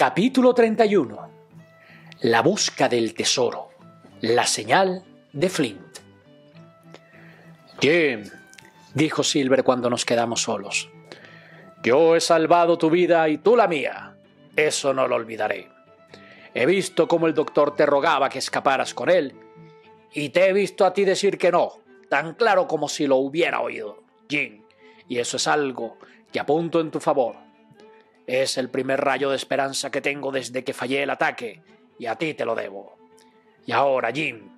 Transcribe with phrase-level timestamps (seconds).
[0.00, 1.30] Capítulo 31.
[2.22, 3.68] La busca del tesoro.
[4.22, 5.98] La señal de Flint.
[7.82, 8.24] Jim,
[8.94, 10.88] dijo Silver cuando nos quedamos solos.
[11.82, 14.16] Yo he salvado tu vida y tú la mía.
[14.56, 15.68] Eso no lo olvidaré.
[16.54, 19.34] He visto cómo el doctor te rogaba que escaparas con él
[20.14, 21.74] y te he visto a ti decir que no,
[22.08, 24.62] tan claro como si lo hubiera oído, Jim.
[25.08, 25.98] Y eso es algo
[26.32, 27.49] que apunto en tu favor.
[28.30, 31.64] Es el primer rayo de esperanza que tengo desde que fallé el ataque,
[31.98, 32.96] y a ti te lo debo.
[33.66, 34.48] Y ahora, Jim,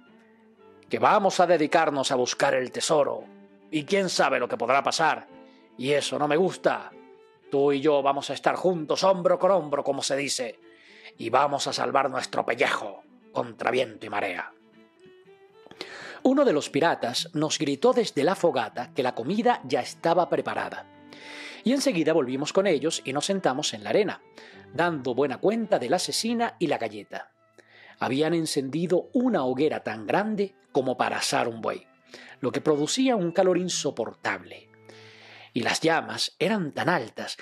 [0.90, 3.24] que vamos a dedicarnos a buscar el tesoro,
[3.70, 5.26] y quién sabe lo que podrá pasar,
[5.78, 6.92] y eso no me gusta.
[7.50, 10.60] Tú y yo vamos a estar juntos, hombro con hombro, como se dice,
[11.16, 14.52] y vamos a salvar nuestro pellejo contra viento y marea.
[16.24, 20.84] Uno de los piratas nos gritó desde la fogata que la comida ya estaba preparada
[21.64, 24.22] y enseguida volvimos con ellos y nos sentamos en la arena,
[24.72, 27.32] dando buena cuenta de la asesina y la galleta.
[27.98, 31.86] Habían encendido una hoguera tan grande como para asar un buey,
[32.40, 34.68] lo que producía un calor insoportable.
[35.52, 37.36] Y las llamas eran tan altas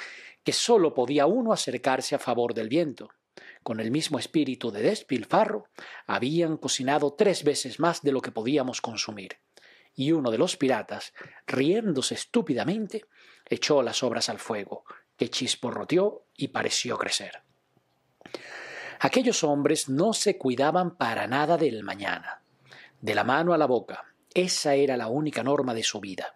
[0.45, 3.11] que sólo podía uno acercarse a favor del viento.
[3.63, 5.69] Con el mismo espíritu de despilfarro,
[6.07, 9.39] habían cocinado tres veces más de lo que podíamos consumir.
[9.95, 11.13] Y uno de los piratas,
[11.47, 13.05] riéndose estúpidamente,
[13.51, 14.85] echó las obras al fuego,
[15.17, 17.43] que chisporroteó y pareció crecer.
[19.01, 22.43] Aquellos hombres no se cuidaban para nada del mañana.
[23.01, 26.35] De la mano a la boca, esa era la única norma de su vida.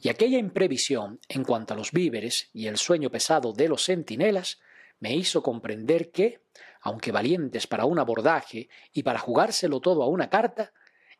[0.00, 4.60] Y aquella imprevisión en cuanto a los víveres y el sueño pesado de los centinelas
[5.00, 6.42] me hizo comprender que,
[6.80, 10.72] aunque valientes para un abordaje y para jugárselo todo a una carta,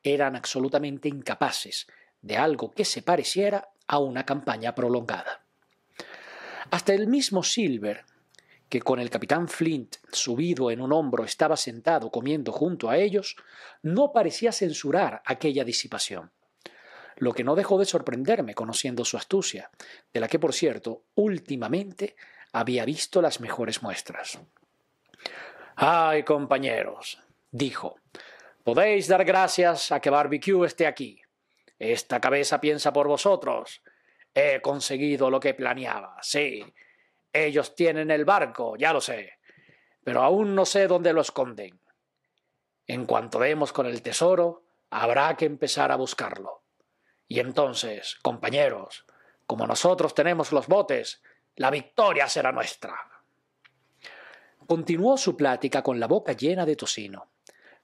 [0.02, 1.86] eran absolutamente incapaces
[2.20, 5.42] de algo que se pareciera a una campaña prolongada.
[6.70, 8.04] Hasta el mismo Silver,
[8.68, 13.36] que con el capitán Flint subido en un hombro estaba sentado comiendo junto a ellos,
[13.82, 16.30] no parecía censurar aquella disipación,
[17.16, 19.70] lo que no dejó de sorprenderme conociendo su astucia,
[20.12, 22.16] de la que, por cierto, últimamente
[22.52, 24.38] había visto las mejores muestras.
[25.76, 27.96] Ay, compañeros, dijo,
[28.64, 31.22] podéis dar gracias a que Barbecue esté aquí.
[31.78, 33.82] Esta cabeza piensa por vosotros.
[34.34, 36.64] He conseguido lo que planeaba, sí.
[37.32, 39.38] Ellos tienen el barco, ya lo sé,
[40.02, 41.78] pero aún no sé dónde lo esconden.
[42.86, 46.62] En cuanto demos con el tesoro, habrá que empezar a buscarlo.
[47.28, 49.04] Y entonces, compañeros,
[49.46, 51.22] como nosotros tenemos los botes,
[51.56, 52.96] la victoria será nuestra.
[54.66, 57.30] Continuó su plática con la boca llena de tocino.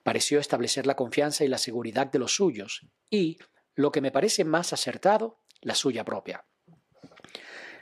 [0.03, 3.39] Pareció establecer la confianza y la seguridad de los suyos, y,
[3.75, 6.45] lo que me parece más acertado, la suya propia.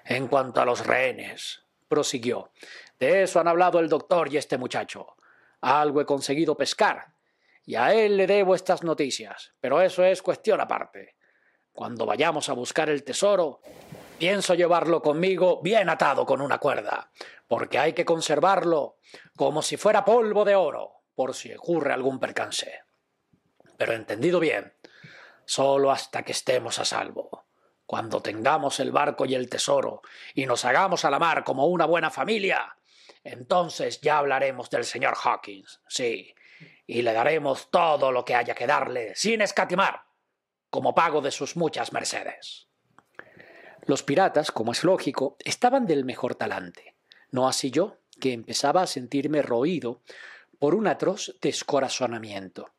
[0.05, 2.51] En cuanto a los rehenes, prosiguió,
[2.99, 5.17] de eso han hablado el doctor y este muchacho.
[5.61, 7.15] Algo he conseguido pescar,
[7.65, 11.17] y a él le debo estas noticias, pero eso es cuestión aparte.
[11.73, 13.61] Cuando vayamos a buscar el tesoro,
[14.19, 17.11] pienso llevarlo conmigo bien atado con una cuerda,
[17.47, 18.99] porque hay que conservarlo
[19.37, 22.83] como si fuera polvo de oro, por si ocurre algún percance.
[23.77, 24.75] Pero entendido bien,
[25.45, 27.47] solo hasta que estemos a salvo.
[27.87, 30.03] Cuando tengamos el barco y el tesoro
[30.35, 32.77] y nos hagamos a la mar como una buena familia,
[33.25, 36.35] entonces ya hablaremos del señor Hawkins, sí,
[36.87, 40.03] y le daremos todo lo que haya que darle, sin escatimar,
[40.71, 42.69] como pago de sus muchas mercedes.
[43.85, 46.97] Los piratas, como es lógico, estaban del mejor talante,
[47.31, 50.03] no así yo, que empezaba a sentirme roído
[50.59, 52.73] por un atroz descorazonamiento.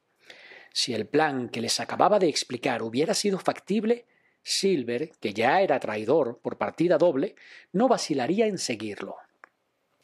[0.73, 4.05] Si el plan que les acababa de explicar hubiera sido factible,
[4.41, 7.35] Silver, que ya era traidor por partida doble,
[7.71, 9.15] no vacilaría en seguirlo.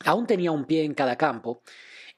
[0.06, 1.64] Aún tenía un pie en cada campo,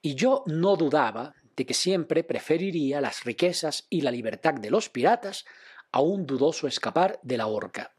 [0.01, 4.89] y yo no dudaba de que siempre preferiría las riquezas y la libertad de los
[4.89, 5.45] piratas
[5.91, 7.95] a un dudoso escapar de la horca,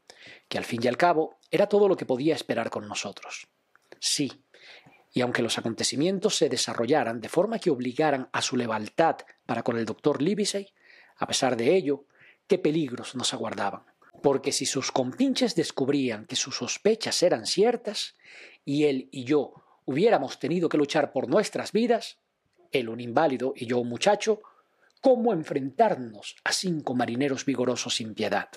[0.47, 3.47] que al fin y al cabo era todo lo que podía esperar con nosotros.
[3.99, 4.31] Sí,
[5.13, 9.77] y aunque los acontecimientos se desarrollaran de forma que obligaran a su lealtad para con
[9.77, 10.73] el doctor Livesey,
[11.17, 12.05] a pesar de ello,
[12.47, 13.83] qué peligros nos aguardaban.
[14.23, 18.15] Porque si sus compinches descubrían que sus sospechas eran ciertas,
[18.65, 19.53] y él y yo
[19.85, 22.17] hubiéramos tenido que luchar por nuestras vidas,
[22.71, 24.41] él un inválido y yo un muchacho,
[24.99, 28.49] ¿cómo enfrentarnos a cinco marineros vigorosos sin piedad?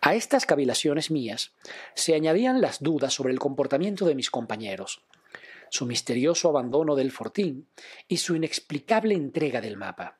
[0.00, 1.52] A estas cavilaciones mías
[1.94, 5.02] se añadían las dudas sobre el comportamiento de mis compañeros,
[5.70, 7.68] su misterioso abandono del fortín
[8.08, 10.18] y su inexplicable entrega del mapa.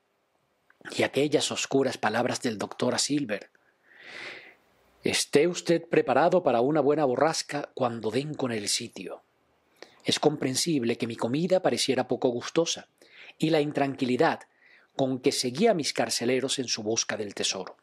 [0.95, 3.49] Y aquellas oscuras palabras del doctor a Silver.
[5.03, 9.23] Esté usted preparado para una buena borrasca cuando den con el sitio.
[10.03, 12.87] Es comprensible que mi comida pareciera poco gustosa
[13.37, 14.41] y la intranquilidad
[14.95, 17.77] con que seguía a mis carceleros en su busca del tesoro.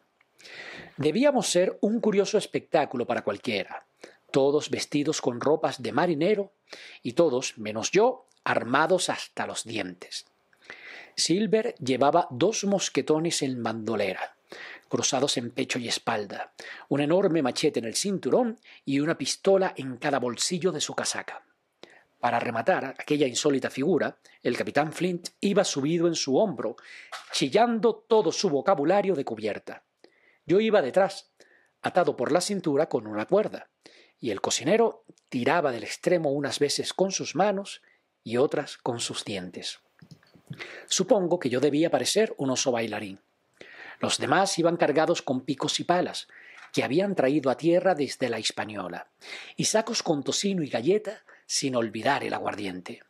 [0.97, 3.87] Debíamos ser un curioso espectáculo para cualquiera,
[4.35, 6.51] todos vestidos con ropas de marinero
[7.05, 10.25] y todos, menos yo, armados hasta los dientes.
[11.15, 14.37] Silver llevaba dos mosquetones en bandolera,
[14.89, 16.53] cruzados en pecho y espalda,
[16.89, 21.45] un enorme machete en el cinturón y una pistola en cada bolsillo de su casaca.
[22.19, 26.75] Para rematar aquella insólita figura, el capitán Flint iba subido en su hombro,
[27.31, 29.85] chillando todo su vocabulario de cubierta.
[30.45, 31.31] Yo iba detrás,
[31.83, 33.69] atado por la cintura con una cuerda,
[34.25, 37.83] y el cocinero tiraba del extremo unas veces con sus manos
[38.23, 39.81] y otras con sus dientes.
[40.87, 43.21] Supongo que yo debía parecer un oso bailarín.
[44.01, 46.27] Los demás iban cargados con picos y palas,
[46.73, 49.09] que habían traído a tierra desde la Hispaniola,
[49.57, 53.03] y sacos con tocino y galleta, sin olvidar el aguardiente.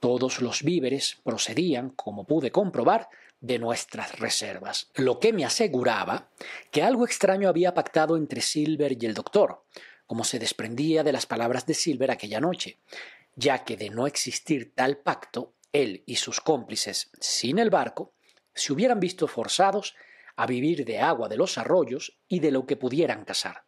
[0.00, 3.10] Todos los víveres procedían, como pude comprobar,
[3.42, 6.28] de nuestras reservas, lo que me aseguraba
[6.70, 9.64] que algo extraño había pactado entre Silver y el doctor,
[10.10, 12.80] como se desprendía de las palabras de Silver aquella noche,
[13.36, 18.12] ya que de no existir tal pacto, él y sus cómplices, sin el barco,
[18.52, 19.94] se hubieran visto forzados
[20.34, 23.62] a vivir de agua de los arroyos y de lo que pudieran cazar.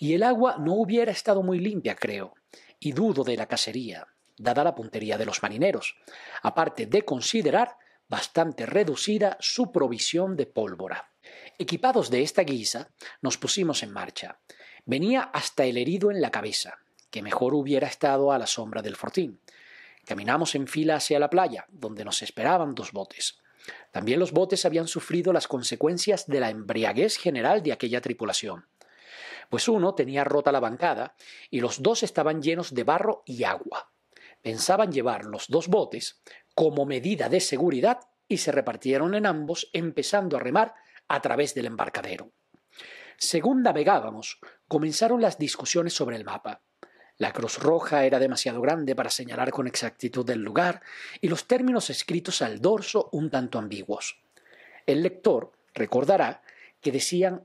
[0.00, 2.34] Y el agua no hubiera estado muy limpia, creo,
[2.80, 5.94] y dudo de la cacería, dada la puntería de los marineros,
[6.42, 7.76] aparte de considerar
[8.08, 11.12] bastante reducida su provisión de pólvora.
[11.58, 12.90] Equipados de esta guisa,
[13.22, 14.40] nos pusimos en marcha.
[14.84, 16.78] Venía hasta el herido en la cabeza,
[17.10, 19.40] que mejor hubiera estado a la sombra del fortín.
[20.04, 23.38] Caminamos en fila hacia la playa, donde nos esperaban dos botes.
[23.92, 28.66] También los botes habían sufrido las consecuencias de la embriaguez general de aquella tripulación.
[29.48, 31.14] Pues uno tenía rota la bancada
[31.50, 33.90] y los dos estaban llenos de barro y agua.
[34.42, 36.20] Pensaban llevar los dos botes
[36.54, 40.74] como medida de seguridad y se repartieron en ambos empezando a remar
[41.08, 42.30] a través del embarcadero.
[43.18, 44.38] Según navegábamos,
[44.70, 46.62] comenzaron las discusiones sobre el mapa.
[47.18, 50.80] La cruz roja era demasiado grande para señalar con exactitud el lugar
[51.20, 54.20] y los términos escritos al dorso un tanto ambiguos.
[54.86, 56.42] El lector recordará
[56.80, 57.42] que decían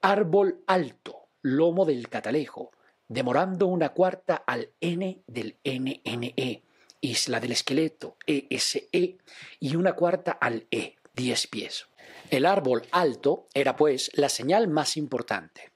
[0.00, 2.70] árbol alto, lomo del catalejo,
[3.06, 6.62] demorando una cuarta al N del NNE,
[7.02, 9.18] isla del esqueleto, ESE, e,
[9.60, 11.84] y una cuarta al E, diez pies.
[12.30, 15.72] El árbol alto era pues la señal más importante.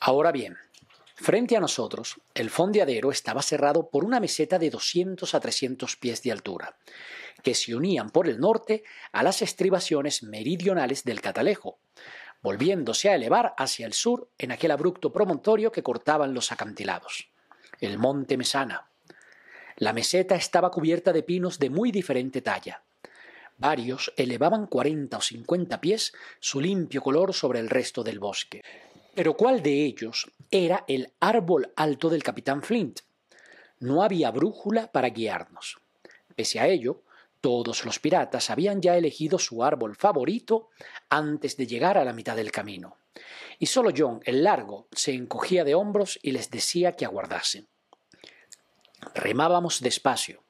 [0.00, 0.56] Ahora bien,
[1.22, 6.22] Frente a nosotros, el fondeadero estaba cerrado por una meseta de 200 a 300 pies
[6.22, 6.78] de altura,
[7.42, 11.78] que se unían por el norte a las estribaciones meridionales del Catalejo,
[12.40, 17.28] volviéndose a elevar hacia el sur en aquel abrupto promontorio que cortaban los acantilados,
[17.82, 18.88] el monte Mesana.
[19.76, 22.82] La meseta estaba cubierta de pinos de muy diferente talla.
[23.58, 28.62] Varios elevaban 40 o 50 pies su limpio color sobre el resto del bosque,
[29.20, 33.00] pero ¿cuál de ellos era el árbol alto del capitán Flint?
[33.78, 35.76] No había brújula para guiarnos.
[36.34, 37.02] Pese a ello,
[37.42, 40.70] todos los piratas habían ya elegido su árbol favorito
[41.10, 42.96] antes de llegar a la mitad del camino.
[43.58, 47.68] Y solo John, el largo, se encogía de hombros y les decía que aguardasen.
[49.14, 50.44] Remábamos despacio,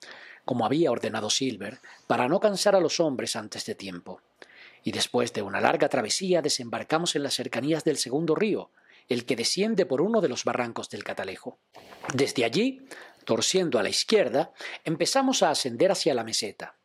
[0.45, 4.21] como había ordenado Silver, para no cansar a los hombres antes de tiempo
[4.83, 8.71] y después de una larga travesía desembarcamos en las cercanías del segundo río,
[9.09, 11.59] el que desciende por uno de los barrancos del Catalejo.
[12.15, 12.87] Desde allí,
[13.25, 14.53] torciendo a la izquierda,
[14.85, 16.77] empezamos a ascender hacia la meseta.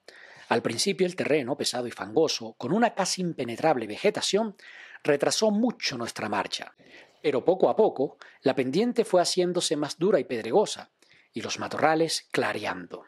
[0.49, 4.55] Al principio el terreno, pesado y fangoso, con una casi impenetrable vegetación,
[5.03, 6.73] retrasó mucho nuestra marcha.
[7.21, 10.91] Pero poco a poco, la pendiente fue haciéndose más dura y pedregosa,
[11.33, 13.05] y los matorrales clareando.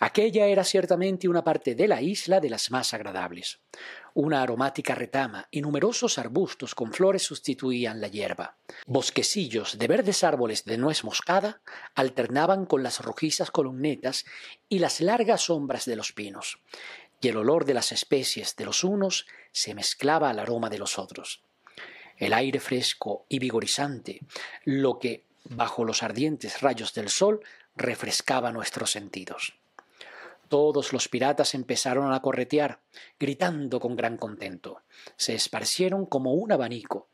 [0.00, 3.60] Aquella era ciertamente una parte de la isla de las más agradables.
[4.14, 8.56] Una aromática retama y numerosos arbustos con flores sustituían la hierba.
[8.86, 11.62] Bosquecillos de verdes árboles de nuez moscada
[11.94, 14.26] alternaban con las rojizas columnetas
[14.68, 16.58] y las largas sombras de los pinos,
[17.22, 20.98] y el olor de las especies de los unos se mezclaba al aroma de los
[20.98, 21.42] otros.
[22.18, 24.20] El aire fresco y vigorizante,
[24.64, 27.40] lo que, bajo los ardientes rayos del sol,
[27.76, 29.54] refrescaba nuestros sentidos.
[30.52, 32.80] Todos los piratas empezaron a corretear,
[33.18, 34.82] gritando con gran contento.
[35.16, 37.08] Se esparcieron como un abanico,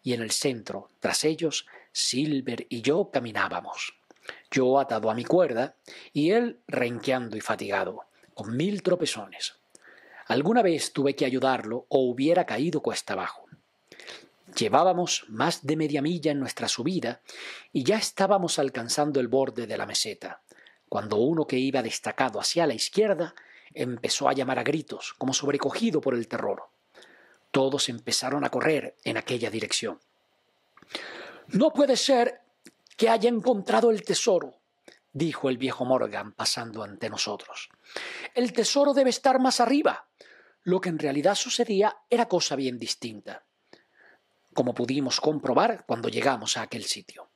[0.00, 3.96] y en el centro, tras ellos, Silver y yo caminábamos.
[4.48, 5.74] Yo atado a mi cuerda,
[6.12, 9.56] y él renqueando y fatigado, con mil tropezones.
[10.28, 13.46] Alguna vez tuve que ayudarlo o hubiera caído cuesta abajo.
[14.56, 17.22] Llevábamos más de media milla en nuestra subida
[17.72, 20.43] y ya estábamos alcanzando el borde de la meseta
[20.94, 23.34] cuando uno que iba destacado hacia la izquierda
[23.72, 26.68] empezó a llamar a gritos, como sobrecogido por el terror.
[27.50, 29.98] Todos empezaron a correr en aquella dirección.
[31.48, 32.42] No puede ser
[32.96, 34.60] que haya encontrado el tesoro,
[35.12, 37.70] dijo el viejo Morgan pasando ante nosotros.
[38.32, 40.06] El tesoro debe estar más arriba.
[40.62, 43.42] Lo que en realidad sucedía era cosa bien distinta,
[44.54, 47.33] como pudimos comprobar cuando llegamos a aquel sitio.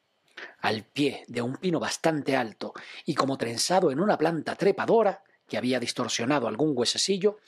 [0.60, 5.56] Al pie de un pino bastante alto y como trenzado en una planta trepadora que
[5.56, 7.38] había distorsionado algún huesecillo,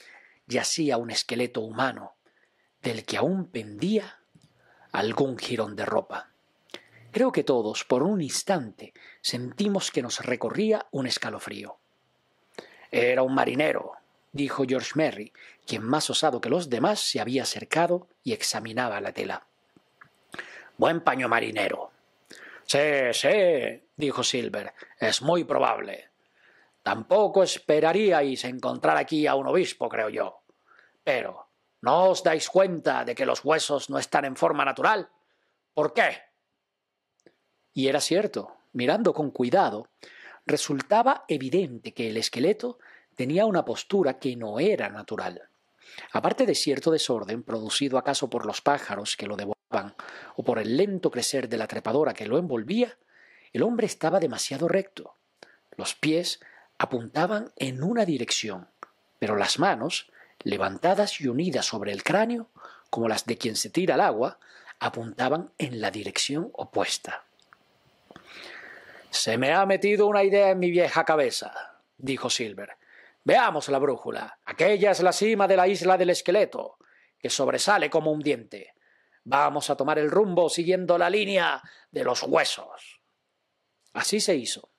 [0.46, 2.14] yacía un esqueleto humano,
[2.82, 4.18] del que aún pendía
[4.92, 6.30] algún jirón de ropa.
[7.12, 11.78] Creo que todos, por un instante, sentimos que nos recorría un escalofrío.
[12.90, 13.92] Era un marinero,
[14.32, 15.32] dijo George Merry,
[15.66, 19.46] quien más osado que los demás se había acercado y examinaba la tela.
[20.76, 21.89] Buen paño marinero.
[22.70, 22.78] Sí,
[23.14, 26.12] sí, dijo Silver, es muy probable.
[26.84, 30.44] Tampoco esperaríais encontrar aquí a un obispo, creo yo.
[31.02, 31.48] Pero,
[31.80, 35.10] ¿no os dais cuenta de que los huesos no están en forma natural?
[35.74, 36.22] ¿Por qué?
[37.72, 39.88] Y era cierto, mirando con cuidado,
[40.46, 42.78] resultaba evidente que el esqueleto
[43.16, 45.42] tenía una postura que no era natural.
[46.12, 49.59] Aparte de cierto desorden, producido acaso por los pájaros que lo devoraban
[50.36, 52.96] o por el lento crecer de la trepadora que lo envolvía,
[53.52, 55.14] el hombre estaba demasiado recto.
[55.76, 56.40] Los pies
[56.78, 58.68] apuntaban en una dirección,
[59.18, 60.10] pero las manos,
[60.42, 62.48] levantadas y unidas sobre el cráneo,
[62.90, 64.38] como las de quien se tira al agua,
[64.80, 67.24] apuntaban en la dirección opuesta.
[69.10, 71.52] Se me ha metido una idea en mi vieja cabeza,
[71.98, 72.76] dijo Silver.
[73.24, 74.38] Veamos la brújula.
[74.46, 76.78] Aquella es la cima de la isla del esqueleto,
[77.18, 78.72] que sobresale como un diente.
[79.24, 83.00] Vamos a tomar el rumbo siguiendo la línea de los huesos.
[83.92, 84.70] Así se hizo.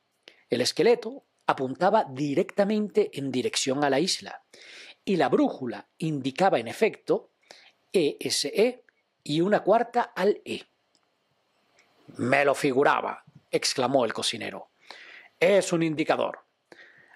[0.50, 4.44] El esqueleto apuntaba directamente en dirección a la isla,
[5.04, 7.32] y la brújula indicaba en efecto
[7.92, 8.86] ESE e
[9.24, 10.64] y una cuarta al E.
[12.18, 14.72] Me lo figuraba, exclamó el cocinero.
[15.40, 16.46] Es un indicador.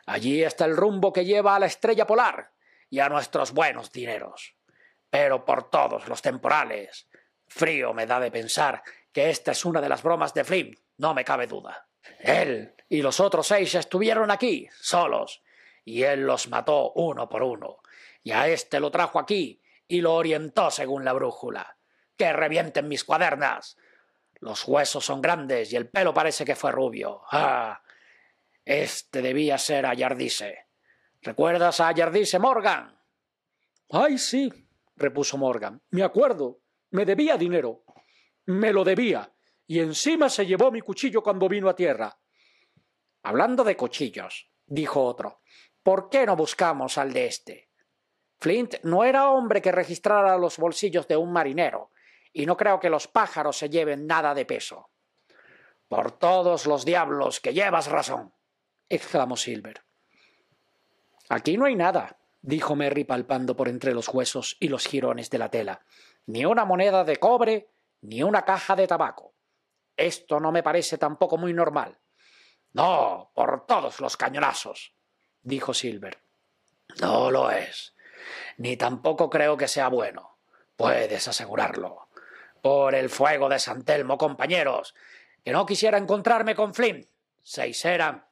[0.06, 2.52] Allí está el rumbo que lleva a la estrella polar
[2.90, 4.56] y a nuestros buenos dineros.
[5.10, 7.08] Pero por todos los temporales,
[7.48, 11.14] frío me da de pensar que esta es una de las bromas de Flynn, no
[11.14, 11.88] me cabe duda.
[12.20, 15.42] Él y los otros seis estuvieron aquí, solos,
[15.84, 17.78] y él los mató uno por uno,
[18.24, 21.78] y a éste lo trajo aquí y lo orientó según la brújula.
[22.18, 23.78] ¡Que revienten mis cuadernas!
[24.40, 27.22] Los huesos son grandes y el pelo parece que fue rubio.
[27.32, 27.82] ¡Ah!
[28.64, 30.68] Este debía ser Ayardice.
[31.22, 33.00] ¿Recuerdas a Ayardice Morgan?
[33.92, 34.52] Ay, sí,
[34.96, 35.82] repuso Morgan.
[35.92, 36.60] Me acuerdo.
[36.96, 37.84] Me debía dinero.
[38.46, 39.30] Me lo debía.
[39.68, 42.18] Y encima se llevó mi cuchillo cuando vino a tierra.
[43.22, 45.42] Hablando de cuchillos, dijo otro,
[45.84, 47.70] ¿por qué no buscamos al de este?
[48.40, 51.92] Flint no era hombre que registrara los bolsillos de un marinero,
[52.32, 54.90] y no creo que los pájaros se lleven nada de peso.
[55.90, 58.34] Por todos los diablos que llevas razón,
[58.88, 59.84] exclamó Silver.
[61.28, 65.40] Aquí no hay nada, dijo Merry palpando por entre los huesos y los jirones de
[65.40, 65.86] la tela.
[66.28, 67.70] Ni una moneda de cobre,
[68.02, 69.34] ni una caja de tabaco.
[69.96, 71.98] Esto no me parece tampoco muy normal.
[72.74, 74.94] No, por todos los cañonazos,
[75.42, 76.20] dijo Silver.
[77.00, 77.94] No lo es.
[78.58, 80.38] Ni tampoco creo que sea bueno.
[80.76, 82.10] Puedes asegurarlo
[82.62, 84.96] por el fuego de San Telmo, compañeros,
[85.44, 87.08] que no quisiera encontrarme con Flint.
[87.44, 88.26] Seis eran,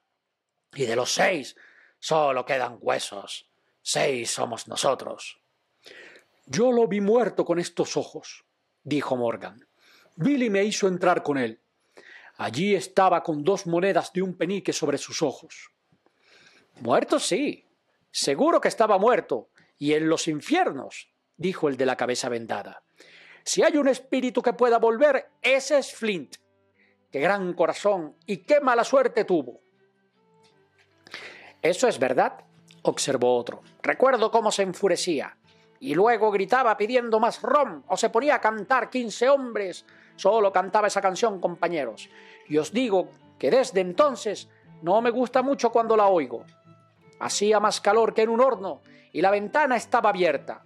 [0.73, 1.55] y de los seis
[2.00, 3.47] solo quedan huesos.
[3.81, 5.39] Seis somos nosotros.
[6.45, 8.45] Yo lo vi muerto con estos ojos,
[8.83, 9.67] dijo Morgan.
[10.15, 11.62] Billy me hizo entrar con él.
[12.38, 15.71] Allí estaba con dos monedas de un penique sobre sus ojos.
[16.81, 17.67] Muerto sí.
[18.12, 19.50] Seguro que estaba muerto.
[19.77, 22.83] Y en los infiernos, dijo el de la cabeza vendada.
[23.43, 26.35] Si hay un espíritu que pueda volver, ese es Flint.
[27.12, 29.62] Qué gran corazón y qué mala suerte tuvo.
[31.62, 32.43] Eso es verdad,
[32.81, 33.62] observó otro.
[33.81, 35.38] Recuerdo cómo se enfurecía.
[35.84, 39.86] Y luego gritaba pidiendo más rom o se ponía a cantar quince hombres.
[40.16, 42.10] Solo cantaba esa canción, compañeros.
[42.48, 44.48] Y os digo que desde entonces
[44.82, 46.46] no me gusta mucho cuando la oigo.
[47.20, 50.63] Hacía más calor que en un horno y la ventana estaba abierta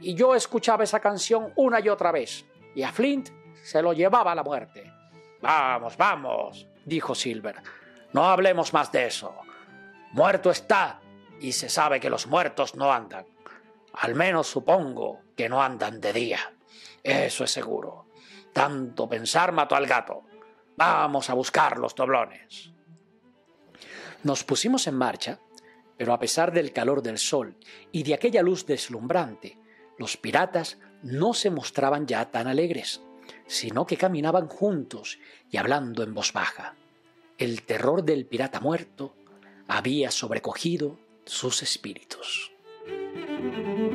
[0.00, 2.44] y yo escuchaba esa canción una y otra vez,
[2.74, 3.30] y a Flint
[3.62, 4.92] se lo llevaba a la muerte.
[5.40, 7.56] Vamos, vamos, dijo Silver,
[8.12, 9.34] no hablemos más de eso.
[10.12, 11.00] Muerto está,
[11.40, 13.26] y se sabe que los muertos no andan.
[13.94, 16.54] Al menos supongo que no andan de día.
[17.02, 18.06] Eso es seguro.
[18.52, 20.22] Tanto pensar mató al gato.
[20.76, 22.72] Vamos a buscar los doblones.
[24.22, 25.38] Nos pusimos en marcha,
[25.96, 27.56] pero a pesar del calor del sol
[27.92, 29.58] y de aquella luz deslumbrante,
[29.98, 33.02] los piratas no se mostraban ya tan alegres,
[33.46, 35.18] sino que caminaban juntos
[35.50, 36.74] y hablando en voz baja.
[37.38, 39.14] El terror del pirata muerto
[39.68, 42.53] había sobrecogido sus espíritus.
[43.14, 43.93] Thank you.